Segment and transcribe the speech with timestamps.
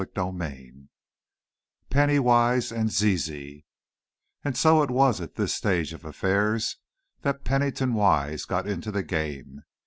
[0.15, 0.59] CHAPTER X
[1.91, 3.65] Penny Wise and Zizi
[4.43, 6.77] And so it was at this stage of affairs
[7.21, 9.61] that Pennington Wise got into the game.